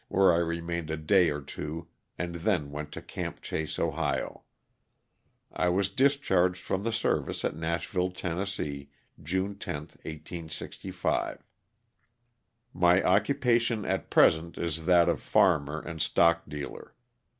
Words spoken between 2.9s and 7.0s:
to Camp Chase, Ohio. I was discharged from the